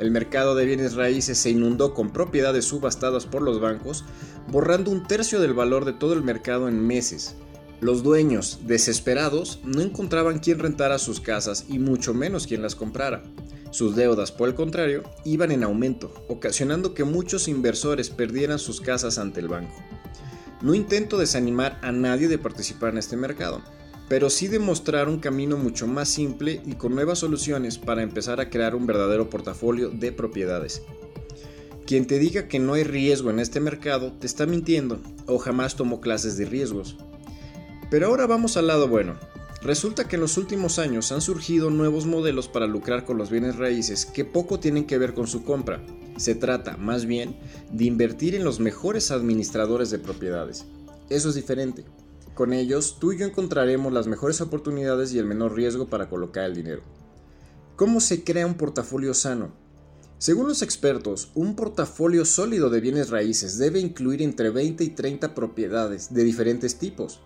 el 0.00 0.10
mercado 0.10 0.54
de 0.54 0.64
bienes 0.64 0.94
raíces 0.94 1.36
se 1.36 1.50
inundó 1.50 1.92
con 1.92 2.10
propiedades 2.10 2.64
subastadas 2.64 3.26
por 3.26 3.42
los 3.42 3.60
bancos, 3.60 4.04
borrando 4.48 4.90
un 4.90 5.06
tercio 5.06 5.40
del 5.40 5.52
valor 5.52 5.84
de 5.84 5.92
todo 5.92 6.14
el 6.14 6.22
mercado 6.22 6.68
en 6.68 6.84
meses. 6.84 7.36
Los 7.80 8.02
dueños, 8.02 8.60
desesperados, 8.66 9.60
no 9.62 9.82
encontraban 9.82 10.38
quién 10.38 10.58
rentara 10.58 10.98
sus 10.98 11.20
casas 11.20 11.66
y 11.68 11.78
mucho 11.78 12.14
menos 12.14 12.46
quien 12.46 12.62
las 12.62 12.74
comprara. 12.74 13.22
Sus 13.72 13.94
deudas, 13.94 14.32
por 14.32 14.48
el 14.48 14.54
contrario, 14.54 15.02
iban 15.24 15.52
en 15.52 15.64
aumento, 15.64 16.12
ocasionando 16.28 16.94
que 16.94 17.04
muchos 17.04 17.46
inversores 17.46 18.08
perdieran 18.08 18.58
sus 18.58 18.80
casas 18.80 19.18
ante 19.18 19.40
el 19.40 19.48
banco. 19.48 19.74
No 20.62 20.74
intento 20.74 21.18
desanimar 21.18 21.78
a 21.82 21.92
nadie 21.92 22.26
de 22.28 22.38
participar 22.38 22.92
en 22.92 22.98
este 22.98 23.18
mercado, 23.18 23.62
pero 24.10 24.28
sí 24.28 24.48
demostrar 24.48 25.08
un 25.08 25.20
camino 25.20 25.56
mucho 25.56 25.86
más 25.86 26.08
simple 26.08 26.60
y 26.66 26.72
con 26.72 26.96
nuevas 26.96 27.20
soluciones 27.20 27.78
para 27.78 28.02
empezar 28.02 28.40
a 28.40 28.50
crear 28.50 28.74
un 28.74 28.84
verdadero 28.84 29.30
portafolio 29.30 29.88
de 29.88 30.10
propiedades. 30.10 30.82
Quien 31.86 32.08
te 32.08 32.18
diga 32.18 32.48
que 32.48 32.58
no 32.58 32.72
hay 32.72 32.82
riesgo 32.82 33.30
en 33.30 33.38
este 33.38 33.60
mercado 33.60 34.12
te 34.18 34.26
está 34.26 34.46
mintiendo 34.46 34.98
o 35.26 35.38
jamás 35.38 35.76
tomó 35.76 36.00
clases 36.00 36.36
de 36.36 36.44
riesgos. 36.44 36.96
Pero 37.88 38.08
ahora 38.08 38.26
vamos 38.26 38.56
al 38.56 38.66
lado 38.66 38.88
bueno. 38.88 39.14
Resulta 39.62 40.08
que 40.08 40.16
en 40.16 40.22
los 40.22 40.38
últimos 40.38 40.80
años 40.80 41.12
han 41.12 41.20
surgido 41.20 41.70
nuevos 41.70 42.04
modelos 42.04 42.48
para 42.48 42.66
lucrar 42.66 43.04
con 43.04 43.16
los 43.16 43.30
bienes 43.30 43.58
raíces 43.58 44.06
que 44.06 44.24
poco 44.24 44.58
tienen 44.58 44.86
que 44.86 44.98
ver 44.98 45.14
con 45.14 45.28
su 45.28 45.44
compra. 45.44 45.86
Se 46.16 46.34
trata, 46.34 46.76
más 46.76 47.06
bien, 47.06 47.36
de 47.70 47.84
invertir 47.84 48.34
en 48.34 48.42
los 48.42 48.58
mejores 48.58 49.12
administradores 49.12 49.88
de 49.90 50.00
propiedades. 50.00 50.64
Eso 51.10 51.28
es 51.28 51.36
diferente. 51.36 51.84
Con 52.40 52.54
ellos, 52.54 52.96
tú 52.98 53.12
y 53.12 53.18
yo 53.18 53.26
encontraremos 53.26 53.92
las 53.92 54.06
mejores 54.06 54.40
oportunidades 54.40 55.12
y 55.12 55.18
el 55.18 55.26
menor 55.26 55.54
riesgo 55.54 55.90
para 55.90 56.08
colocar 56.08 56.44
el 56.44 56.54
dinero. 56.54 56.80
¿Cómo 57.76 58.00
se 58.00 58.24
crea 58.24 58.46
un 58.46 58.54
portafolio 58.54 59.12
sano? 59.12 59.52
Según 60.16 60.48
los 60.48 60.62
expertos, 60.62 61.32
un 61.34 61.54
portafolio 61.54 62.24
sólido 62.24 62.70
de 62.70 62.80
bienes 62.80 63.10
raíces 63.10 63.58
debe 63.58 63.78
incluir 63.78 64.22
entre 64.22 64.48
20 64.48 64.82
y 64.82 64.88
30 64.88 65.34
propiedades 65.34 66.14
de 66.14 66.24
diferentes 66.24 66.78
tipos 66.78 67.20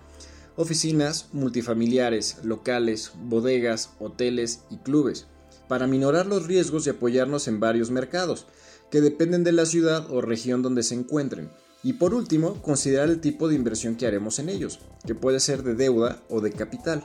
oficinas, 0.56 1.28
multifamiliares, 1.32 2.38
locales, 2.42 3.12
bodegas, 3.22 3.90
hoteles 4.00 4.64
y 4.68 4.78
clubes, 4.78 5.28
para 5.68 5.86
minorar 5.86 6.26
los 6.26 6.48
riesgos 6.48 6.88
y 6.88 6.90
apoyarnos 6.90 7.46
en 7.46 7.60
varios 7.60 7.92
mercados, 7.92 8.48
que 8.90 9.00
dependen 9.00 9.44
de 9.44 9.52
la 9.52 9.66
ciudad 9.66 10.10
o 10.10 10.22
región 10.22 10.62
donde 10.62 10.82
se 10.82 10.96
encuentren. 10.96 11.52
Y 11.84 11.92
por 11.92 12.14
último, 12.14 12.60
considerar 12.62 13.10
el 13.10 13.20
tipo 13.20 13.46
de 13.46 13.54
inversión 13.54 13.94
que 13.94 14.06
haremos 14.06 14.38
en 14.38 14.48
ellos, 14.48 14.80
que 15.06 15.14
puede 15.14 15.38
ser 15.38 15.62
de 15.62 15.74
deuda 15.74 16.22
o 16.30 16.40
de 16.40 16.50
capital. 16.50 17.02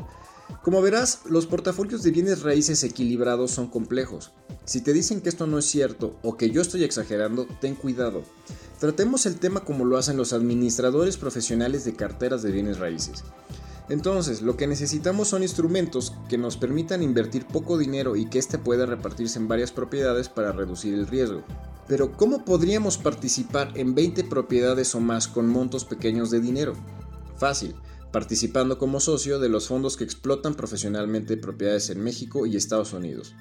Como 0.64 0.82
verás, 0.82 1.20
los 1.26 1.46
portafolios 1.46 2.02
de 2.02 2.12
bienes 2.12 2.42
raíces 2.42 2.84
equilibrados 2.84 3.52
son 3.52 3.68
complejos. 3.68 4.32
Si 4.64 4.82
te 4.82 4.94
dicen 4.94 5.20
que 5.20 5.30
esto 5.30 5.48
no 5.48 5.60
es 5.60 5.66
cierto 5.66 6.18
o 6.24 6.38
que 6.38 6.50
yo 6.50 6.62
estoy 6.62 6.86
exagerando, 6.86 7.46
ten 7.60 7.76
cuidado. 7.76 8.24
Tratemos 8.80 9.26
el 9.26 9.36
tema 9.36 9.66
como 9.66 9.84
lo 9.84 9.98
hacen 9.98 10.16
los 10.16 10.32
administradores 10.32 11.18
profesionales 11.18 11.84
de 11.84 11.94
carteras 11.94 12.42
de 12.42 12.52
bienes 12.52 12.80
raíces. 12.80 13.26
Entonces, 13.90 14.42
lo 14.42 14.56
que 14.56 14.68
necesitamos 14.68 15.28
son 15.28 15.44
instrumentos 15.44 16.14
que 16.30 16.38
nos 16.38 16.56
permitan 16.56 17.04
invertir 17.04 17.46
poco 17.46 17.78
dinero 17.78 18.16
y 18.16 18.30
que 18.30 18.40
éste 18.40 18.58
pueda 18.58 18.86
repartirse 18.86 19.40
en 19.40 19.48
varias 19.48 19.72
propiedades 19.72 20.30
para 20.30 20.52
reducir 20.52 20.94
el 20.94 21.08
riesgo. 21.08 21.44
Pero, 21.90 22.12
¿cómo 22.12 22.46
podríamos 22.46 23.00
participar 23.00 23.74
en 23.76 23.96
20 23.96 24.24
propiedades 24.26 24.94
o 24.94 25.00
más 25.00 25.28
con 25.28 25.50
montos 25.50 25.86
pequeños 25.86 26.30
de 26.30 26.40
dinero? 26.40 26.76
Fácil, 27.36 27.76
participando 28.12 28.78
como 28.78 29.00
socio 29.00 29.40
de 29.40 29.50
los 29.50 29.68
fondos 29.68 29.98
que 29.98 30.04
explotan 30.04 30.54
profesionalmente 30.54 31.36
propiedades 31.36 31.90
en 31.90 32.04
México 32.04 32.46
y 32.46 32.56
Estados 32.56 32.94
Unidos. 32.94 33.34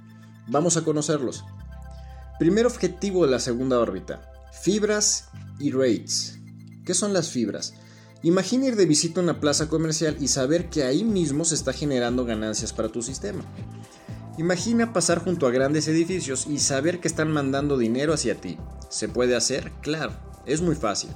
Vamos 0.46 0.78
a 0.78 0.82
conocerlos. 0.82 1.44
Primer 2.38 2.64
objetivo 2.64 3.26
de 3.26 3.32
la 3.32 3.38
segunda 3.38 3.78
órbita, 3.78 4.32
Fibras 4.62 5.28
y 5.58 5.70
rates. 5.70 6.38
¿Qué 6.86 6.94
son 6.94 7.12
las 7.12 7.28
fibras? 7.28 7.74
Imagina 8.22 8.66
ir 8.66 8.76
de 8.76 8.86
visita 8.86 9.20
a 9.20 9.24
una 9.24 9.40
plaza 9.40 9.68
comercial 9.68 10.16
y 10.18 10.28
saber 10.28 10.70
que 10.70 10.84
ahí 10.84 11.04
mismo 11.04 11.44
se 11.44 11.54
está 11.54 11.74
generando 11.74 12.24
ganancias 12.24 12.72
para 12.72 12.88
tu 12.88 13.02
sistema. 13.02 13.44
Imagina 14.38 14.92
pasar 14.92 15.18
junto 15.18 15.49
a 15.49 15.50
grandes 15.50 15.88
edificios 15.88 16.47
y 16.47 16.61
saber 16.61 17.00
que 17.00 17.09
están 17.09 17.33
mandando 17.33 17.76
dinero 17.76 18.14
hacia 18.14 18.37
ti. 18.37 18.57
¿Se 18.88 19.09
puede 19.09 19.35
hacer? 19.35 19.73
Claro, 19.83 20.12
es 20.47 20.62
muy 20.62 20.76
fácil. 20.76 21.11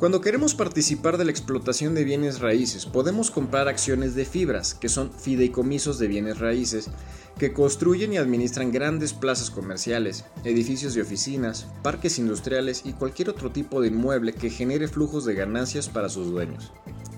Cuando 0.00 0.20
queremos 0.20 0.56
participar 0.56 1.16
de 1.16 1.24
la 1.24 1.30
explotación 1.30 1.94
de 1.94 2.02
bienes 2.02 2.40
raíces, 2.40 2.84
podemos 2.84 3.30
comprar 3.30 3.68
acciones 3.68 4.16
de 4.16 4.24
fibras, 4.24 4.74
que 4.74 4.88
son 4.88 5.12
fideicomisos 5.12 6.00
de 6.00 6.08
bienes 6.08 6.40
raíces, 6.40 6.90
que 7.38 7.52
construyen 7.52 8.12
y 8.12 8.16
administran 8.16 8.72
grandes 8.72 9.12
plazas 9.12 9.48
comerciales, 9.48 10.24
edificios 10.42 10.92
de 10.94 11.02
oficinas, 11.02 11.68
parques 11.84 12.18
industriales 12.18 12.82
y 12.84 12.94
cualquier 12.94 13.30
otro 13.30 13.52
tipo 13.52 13.80
de 13.80 13.88
inmueble 13.88 14.32
que 14.32 14.50
genere 14.50 14.88
flujos 14.88 15.24
de 15.24 15.34
ganancias 15.34 15.88
para 15.88 16.08
sus 16.08 16.32
dueños. 16.32 16.72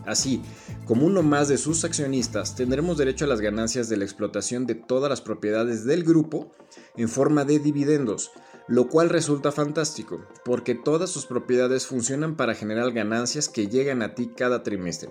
Así, 0.09 0.41
como 0.87 1.05
uno 1.05 1.23
más 1.23 1.49
de 1.49 1.59
sus 1.59 1.85
accionistas, 1.85 2.57
tendremos 2.57 2.97
derecho 2.97 3.27
a 3.27 3.29
las 3.29 3.43
ganancias 3.43 3.91
de 3.91 3.99
la 3.99 4.05
explotación 4.05 4.67
de 4.67 4.75
todas 4.75 5.11
las 5.11 5.21
propiedades 5.21 5.85
del 5.85 6.03
grupo 6.03 6.51
en 6.97 7.11
forma 7.11 7.45
de 7.45 7.59
dividendos, 7.59 8.31
lo 8.69 8.89
cual 8.89 9.11
resulta 9.11 9.53
fantástico, 9.53 10.25
porque 10.47 10.75
todas 10.75 11.11
sus 11.11 11.27
propiedades 11.27 11.87
funcionan 11.87 12.37
para 12.37 12.55
generar 12.55 12.93
ganancias 12.93 13.51
que 13.51 13.69
llegan 13.69 14.01
a 14.01 14.15
ti 14.15 14.33
cada 14.35 14.63
trimestre. 14.63 15.11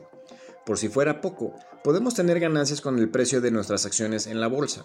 Por 0.65 0.79
si 0.79 0.89
fuera 0.89 1.21
poco, 1.21 1.53
podemos 1.83 2.15
tener 2.15 2.39
ganancias 2.39 2.81
con 2.81 2.97
el 2.97 3.11
precio 3.11 3.39
de 3.39 3.51
nuestras 3.51 3.85
acciones 3.85 4.25
en 4.25 4.41
la 4.41 4.47
bolsa. 4.47 4.83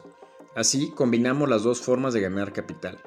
Así 0.54 0.90
combinamos 0.90 1.48
las 1.48 1.62
dos 1.62 1.80
formas 1.80 2.12
de 2.12 2.20
ganar 2.20 2.52
capital. 2.52 2.98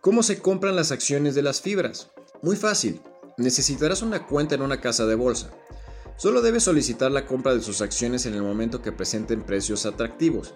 ¿Cómo 0.00 0.24
se 0.24 0.40
compran 0.40 0.74
las 0.74 0.90
acciones 0.90 1.36
de 1.36 1.42
las 1.42 1.60
fibras? 1.60 2.10
Muy 2.42 2.56
fácil, 2.56 3.00
necesitarás 3.36 4.02
una 4.02 4.26
cuenta 4.26 4.56
en 4.56 4.62
una 4.62 4.80
casa 4.80 5.06
de 5.06 5.14
bolsa. 5.14 5.52
Solo 6.22 6.40
debes 6.40 6.62
solicitar 6.62 7.10
la 7.10 7.26
compra 7.26 7.52
de 7.52 7.62
sus 7.62 7.80
acciones 7.80 8.26
en 8.26 8.34
el 8.34 8.42
momento 8.42 8.80
que 8.80 8.92
presenten 8.92 9.42
precios 9.42 9.86
atractivos. 9.86 10.54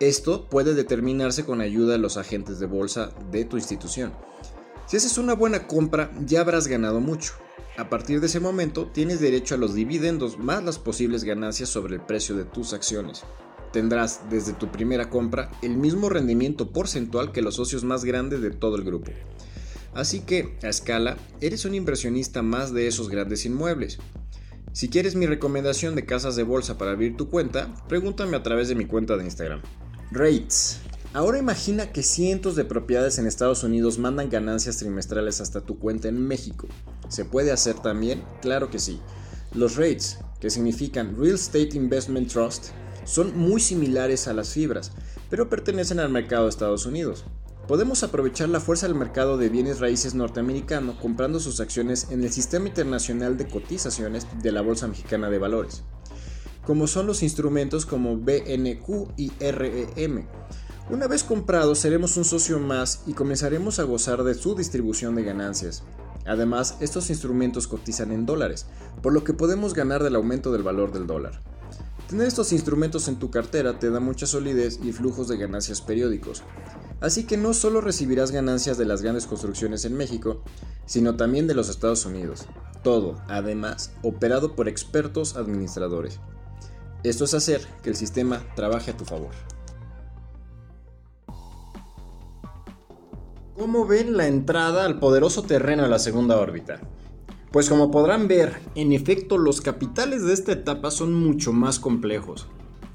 Esto 0.00 0.48
puede 0.48 0.72
determinarse 0.72 1.44
con 1.44 1.60
ayuda 1.60 1.92
de 1.92 1.98
los 1.98 2.16
agentes 2.16 2.58
de 2.58 2.64
bolsa 2.64 3.12
de 3.30 3.44
tu 3.44 3.58
institución. 3.58 4.14
Si 4.86 4.96
haces 4.96 5.18
una 5.18 5.34
buena 5.34 5.66
compra, 5.66 6.10
ya 6.24 6.40
habrás 6.40 6.68
ganado 6.68 7.00
mucho. 7.00 7.34
A 7.76 7.90
partir 7.90 8.20
de 8.20 8.28
ese 8.28 8.40
momento, 8.40 8.86
tienes 8.94 9.20
derecho 9.20 9.56
a 9.56 9.58
los 9.58 9.74
dividendos 9.74 10.38
más 10.38 10.64
las 10.64 10.78
posibles 10.78 11.22
ganancias 11.22 11.68
sobre 11.68 11.96
el 11.96 12.00
precio 12.00 12.34
de 12.34 12.46
tus 12.46 12.72
acciones. 12.72 13.24
Tendrás 13.74 14.22
desde 14.30 14.54
tu 14.54 14.72
primera 14.72 15.10
compra 15.10 15.50
el 15.60 15.76
mismo 15.76 16.08
rendimiento 16.08 16.70
porcentual 16.70 17.30
que 17.30 17.42
los 17.42 17.56
socios 17.56 17.84
más 17.84 18.06
grandes 18.06 18.40
de 18.40 18.52
todo 18.52 18.76
el 18.76 18.84
grupo. 18.84 19.10
Así 19.92 20.20
que, 20.20 20.56
a 20.62 20.68
escala, 20.68 21.18
eres 21.42 21.66
un 21.66 21.74
inversionista 21.74 22.40
más 22.40 22.72
de 22.72 22.86
esos 22.86 23.10
grandes 23.10 23.44
inmuebles. 23.44 23.98
Si 24.74 24.88
quieres 24.88 25.14
mi 25.14 25.26
recomendación 25.26 25.94
de 25.94 26.04
casas 26.04 26.34
de 26.34 26.42
bolsa 26.42 26.76
para 26.76 26.90
abrir 26.90 27.16
tu 27.16 27.30
cuenta, 27.30 27.72
pregúntame 27.88 28.36
a 28.36 28.42
través 28.42 28.66
de 28.66 28.74
mi 28.74 28.86
cuenta 28.86 29.16
de 29.16 29.22
Instagram. 29.22 29.62
Rates. 30.10 30.80
Ahora 31.12 31.38
imagina 31.38 31.92
que 31.92 32.02
cientos 32.02 32.56
de 32.56 32.64
propiedades 32.64 33.18
en 33.18 33.28
Estados 33.28 33.62
Unidos 33.62 34.00
mandan 34.00 34.30
ganancias 34.30 34.78
trimestrales 34.78 35.40
hasta 35.40 35.60
tu 35.60 35.78
cuenta 35.78 36.08
en 36.08 36.20
México. 36.26 36.66
¿Se 37.08 37.24
puede 37.24 37.52
hacer 37.52 37.74
también? 37.74 38.24
Claro 38.42 38.68
que 38.68 38.80
sí. 38.80 38.98
Los 39.54 39.76
rates, 39.76 40.18
que 40.40 40.50
significan 40.50 41.16
Real 41.16 41.36
Estate 41.36 41.76
Investment 41.76 42.32
Trust, 42.32 42.70
son 43.04 43.38
muy 43.38 43.60
similares 43.60 44.26
a 44.26 44.32
las 44.32 44.48
fibras, 44.54 44.90
pero 45.30 45.48
pertenecen 45.48 46.00
al 46.00 46.10
mercado 46.10 46.44
de 46.44 46.50
Estados 46.50 46.84
Unidos. 46.84 47.24
Podemos 47.68 48.02
aprovechar 48.02 48.48
la 48.48 48.60
fuerza 48.60 48.86
del 48.86 48.94
mercado 48.94 49.38
de 49.38 49.48
bienes 49.48 49.80
raíces 49.80 50.14
norteamericano 50.14 50.98
comprando 51.00 51.40
sus 51.40 51.60
acciones 51.60 52.08
en 52.10 52.22
el 52.22 52.30
Sistema 52.30 52.68
Internacional 52.68 53.36
de 53.36 53.48
Cotizaciones 53.48 54.26
de 54.42 54.52
la 54.52 54.60
Bolsa 54.60 54.86
Mexicana 54.86 55.30
de 55.30 55.38
Valores 55.38 55.82
como 56.66 56.86
son 56.86 57.06
los 57.06 57.22
instrumentos 57.22 57.86
como 57.86 58.16
BNQ 58.16 59.12
y 59.16 59.30
REM. 59.38 60.26
Una 60.90 61.06
vez 61.06 61.24
comprados 61.24 61.78
seremos 61.78 62.16
un 62.16 62.24
socio 62.24 62.58
más 62.58 63.02
y 63.06 63.14
comenzaremos 63.14 63.78
a 63.78 63.84
gozar 63.84 64.22
de 64.22 64.34
su 64.34 64.54
distribución 64.54 65.14
de 65.14 65.24
ganancias. 65.24 65.82
Además, 66.26 66.76
estos 66.80 67.10
instrumentos 67.10 67.68
cotizan 67.68 68.12
en 68.12 68.26
dólares, 68.26 68.66
por 69.02 69.12
lo 69.12 69.24
que 69.24 69.34
podemos 69.34 69.74
ganar 69.74 70.02
del 70.02 70.16
aumento 70.16 70.52
del 70.52 70.62
valor 70.62 70.92
del 70.92 71.06
dólar. 71.06 71.40
Tener 72.08 72.26
estos 72.26 72.52
instrumentos 72.52 73.08
en 73.08 73.18
tu 73.18 73.30
cartera 73.30 73.78
te 73.78 73.90
da 73.90 74.00
mucha 74.00 74.26
solidez 74.26 74.78
y 74.82 74.92
flujos 74.92 75.28
de 75.28 75.38
ganancias 75.38 75.80
periódicos. 75.80 76.42
Así 77.00 77.24
que 77.24 77.36
no 77.36 77.54
solo 77.54 77.80
recibirás 77.80 78.30
ganancias 78.30 78.78
de 78.78 78.86
las 78.86 79.02
grandes 79.02 79.26
construcciones 79.26 79.84
en 79.84 79.96
México, 79.96 80.42
sino 80.86 81.16
también 81.16 81.46
de 81.46 81.54
los 81.54 81.68
Estados 81.68 82.06
Unidos. 82.06 82.46
Todo, 82.82 83.20
además, 83.28 83.92
operado 84.02 84.54
por 84.54 84.68
expertos 84.68 85.36
administradores. 85.36 86.20
Esto 87.02 87.24
es 87.24 87.34
hacer 87.34 87.66
que 87.82 87.90
el 87.90 87.96
sistema 87.96 88.42
trabaje 88.56 88.90
a 88.90 88.96
tu 88.96 89.04
favor. 89.04 89.32
¿Cómo 93.56 93.86
ven 93.86 94.16
la 94.16 94.26
entrada 94.26 94.84
al 94.84 94.98
poderoso 94.98 95.42
terreno 95.42 95.84
de 95.84 95.88
la 95.88 95.98
segunda 95.98 96.38
órbita? 96.38 96.80
Pues 97.52 97.68
como 97.68 97.90
podrán 97.90 98.26
ver, 98.26 98.58
en 98.74 98.92
efecto 98.92 99.38
los 99.38 99.60
capitales 99.60 100.24
de 100.24 100.32
esta 100.32 100.52
etapa 100.52 100.90
son 100.90 101.14
mucho 101.14 101.52
más 101.52 101.78
complejos. 101.78 102.48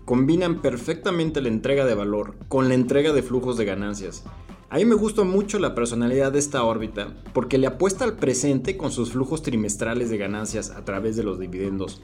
Combinan 0.10 0.64
perfectamente 0.64 1.40
la 1.40 1.50
entrega 1.50 1.86
de 1.86 1.94
valor 1.94 2.34
con 2.48 2.68
la 2.68 2.74
entrega 2.74 3.14
de 3.14 3.22
flujos 3.22 3.58
de 3.58 3.66
ganancias. 3.66 4.24
A 4.72 4.78
mí 4.78 4.86
me 4.86 4.96
gusta 4.96 5.24
mucho 5.24 5.60
la 5.60 5.76
personalidad 5.76 6.32
de 6.32 6.40
esta 6.40 6.64
órbita 6.64 7.14
porque 7.32 7.60
le 7.60 7.68
apuesta 7.68 8.06
al 8.06 8.16
presente 8.16 8.76
con 8.76 8.92
sus 8.92 9.12
flujos 9.12 9.44
trimestrales 9.44 10.10
de 10.10 10.18
ganancias 10.18 10.72
a 10.72 10.84
través 10.84 11.16
de 11.16 11.22
los 11.22 11.38
dividendos 11.38 12.02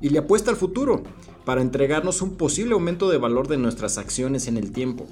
y 0.00 0.10
le 0.10 0.20
apuesta 0.20 0.52
al 0.52 0.56
futuro 0.56 1.02
para 1.44 1.62
entregarnos 1.62 2.22
un 2.22 2.36
posible 2.36 2.74
aumento 2.74 3.10
de 3.10 3.18
valor 3.18 3.48
de 3.48 3.58
nuestras 3.58 3.98
acciones 3.98 4.46
en 4.46 4.56
el 4.56 4.70
tiempo. 4.70 5.08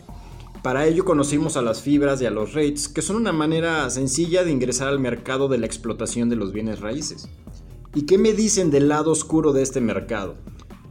Para 0.63 0.87
ello 0.87 1.05
conocimos 1.05 1.57
a 1.57 1.63
las 1.63 1.83
fibras 1.83 2.23
y 2.23 2.27
a 2.27 2.31
los 2.31 2.55
rates, 2.55 2.87
que 2.87 3.03
son 3.03 3.17
una 3.17 3.33
manera 3.33 3.91
sencilla 3.91 4.45
de 4.45 4.53
ingresar 4.53 4.87
al 4.87 5.01
mercado 5.01 5.49
de 5.49 5.59
la 5.59 5.67
explotación 5.67 6.29
de 6.29 6.37
los 6.37 6.53
bienes 6.53 6.79
raíces. 6.79 7.29
¿Y 7.93 8.03
qué 8.03 8.19
me 8.19 8.35
dicen 8.35 8.71
del 8.71 8.87
lado 8.87 9.11
oscuro 9.11 9.53
de 9.53 9.63
este 9.63 9.81
mercado? 9.81 10.37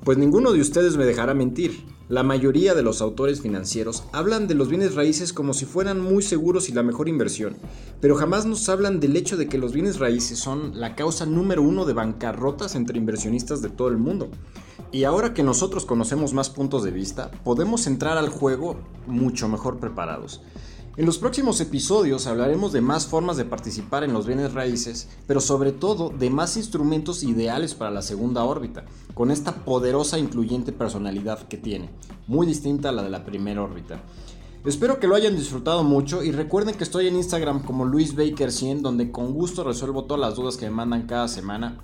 Pues 0.04 0.18
ninguno 0.18 0.54
de 0.54 0.62
ustedes 0.62 0.96
me 0.96 1.06
dejará 1.06 1.34
mentir. 1.34 1.86
La 2.08 2.24
mayoría 2.24 2.74
de 2.74 2.82
los 2.82 3.02
autores 3.02 3.42
financieros 3.42 4.06
hablan 4.14 4.48
de 4.48 4.56
los 4.56 4.70
bienes 4.70 4.96
raíces 4.96 5.34
como 5.34 5.54
si 5.54 5.66
fueran 5.66 6.00
muy 6.00 6.24
seguros 6.24 6.70
y 6.70 6.74
la 6.74 6.82
mejor 6.82 7.08
inversión, 7.08 7.58
pero 8.02 8.16
jamás 8.16 8.46
nos 8.48 8.68
hablan 8.70 9.00
del 9.00 9.16
hecho 9.16 9.38
de 9.38 9.48
que 9.48 9.60
los 9.60 9.74
bienes 9.74 10.00
raíces 10.00 10.40
son 10.40 10.80
la 10.80 10.96
causa 10.96 11.28
número 11.28 11.62
uno 11.62 11.86
de 11.86 11.94
bancarrotas 11.94 12.76
entre 12.76 12.98
inversionistas 12.98 13.62
de 13.62 13.70
todo 13.70 13.90
el 13.90 13.98
mundo. 13.98 14.30
Y 14.92 15.04
ahora 15.04 15.36
que 15.36 15.44
nosotros 15.44 15.86
conocemos 15.86 16.34
más 16.34 16.50
puntos 16.50 16.84
de 16.84 16.90
vista, 16.90 17.30
podemos 17.44 17.86
entrar 17.86 18.18
al 18.18 18.30
juego 18.30 18.80
mucho 19.06 19.48
mejor 19.48 19.78
preparados. 19.80 20.42
En 21.00 21.06
los 21.06 21.18
próximos 21.18 21.62
episodios 21.62 22.28
hablaremos 22.28 22.74
de 22.74 22.82
más 22.82 23.08
formas 23.08 23.38
de 23.38 23.46
participar 23.46 24.04
en 24.04 24.12
los 24.12 24.28
bienes 24.28 24.52
raíces, 24.54 25.08
pero 25.28 25.40
sobre 25.40 25.72
todo 25.72 26.10
de 26.10 26.30
más 26.30 26.58
instrumentos 26.58 27.24
ideales 27.24 27.74
para 27.74 27.90
la 27.90 28.02
segunda 28.02 28.44
órbita, 28.44 28.84
con 29.14 29.32
esta 29.32 29.64
poderosa 29.64 30.18
e 30.18 30.20
incluyente 30.20 30.74
personalidad 30.74 31.48
que 31.48 31.56
tiene, 31.56 31.90
muy 32.28 32.46
distinta 32.46 32.90
a 32.90 32.92
la 32.92 33.02
de 33.02 33.12
la 33.12 33.24
primera 33.24 33.64
órbita. 33.64 34.04
Espero 34.66 35.00
que 35.00 35.08
lo 35.08 35.16
hayan 35.16 35.38
disfrutado 35.38 35.86
mucho 35.86 36.22
y 36.22 36.34
recuerden 36.34 36.76
que 36.76 36.84
estoy 36.84 37.08
en 37.08 37.16
Instagram 37.16 37.64
como 37.64 37.86
LuisBaker100 37.86 38.82
donde 38.82 39.10
con 39.10 39.34
gusto 39.34 39.64
resuelvo 39.64 40.04
todas 40.04 40.20
las 40.20 40.36
dudas 40.36 40.58
que 40.58 40.66
me 40.66 40.76
mandan 40.76 41.08
cada 41.08 41.30
semana. 41.30 41.80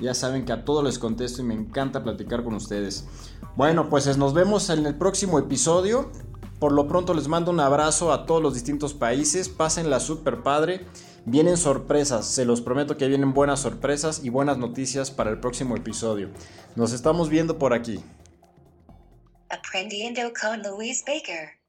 Ya 0.00 0.14
saben 0.14 0.44
que 0.44 0.52
a 0.52 0.64
todos 0.64 0.84
les 0.84 1.00
contesto 1.00 1.42
y 1.42 1.44
me 1.44 1.54
encanta 1.54 2.04
platicar 2.04 2.44
con 2.44 2.54
ustedes. 2.54 3.04
Bueno, 3.56 3.88
pues 3.90 4.16
nos 4.16 4.32
vemos 4.32 4.70
en 4.70 4.86
el 4.86 4.94
próximo 4.94 5.40
episodio. 5.40 6.12
Por 6.60 6.72
lo 6.72 6.86
pronto 6.86 7.14
les 7.14 7.26
mando 7.26 7.50
un 7.50 7.58
abrazo 7.58 8.12
a 8.12 8.26
todos 8.26 8.42
los 8.42 8.52
distintos 8.52 8.92
países. 8.92 9.48
Pásenla 9.48 9.98
super 9.98 10.42
padre. 10.42 10.86
Vienen 11.24 11.56
sorpresas, 11.56 12.26
se 12.26 12.44
los 12.44 12.60
prometo 12.60 12.98
que 12.98 13.08
vienen 13.08 13.32
buenas 13.32 13.60
sorpresas 13.60 14.22
y 14.22 14.28
buenas 14.28 14.58
noticias 14.58 15.10
para 15.10 15.30
el 15.30 15.40
próximo 15.40 15.74
episodio. 15.74 16.28
Nos 16.76 16.92
estamos 16.92 17.30
viendo 17.30 17.58
por 17.58 17.72
aquí. 17.72 18.00
Aprendiendo 19.48 20.20
con 20.38 20.62
Luis 20.62 21.02
Baker. 21.06 21.59